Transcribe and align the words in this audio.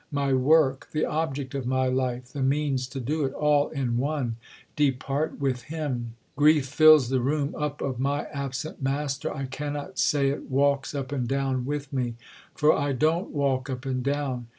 My 0.11 0.33
work, 0.33 0.89
the 0.93 1.05
object 1.05 1.53
of 1.53 1.67
my 1.67 1.85
life, 1.85 2.33
the 2.33 2.41
means 2.41 2.87
to 2.87 2.99
do 2.99 3.23
it, 3.23 3.33
all 3.33 3.69
in 3.69 3.97
one, 3.97 4.35
depart 4.75 5.39
with 5.39 5.61
him. 5.65 6.15
"Grief 6.35 6.65
fills 6.65 7.09
the 7.09 7.21
room 7.21 7.53
up 7.55 7.83
of 7.83 7.99
my 7.99 8.25
absent" 8.33 8.81
master. 8.81 9.31
I 9.31 9.45
cannot 9.45 9.99
say 9.99 10.29
it 10.31 10.49
"walks 10.49 10.95
up 10.95 11.11
and 11.11 11.27
down" 11.27 11.67
with 11.67 11.93
me. 11.93 12.15
For 12.55 12.73
I 12.73 12.93
don't 12.93 13.29
walk 13.29 13.69
up 13.69 13.85
and 13.85 14.01
down. 14.01 14.47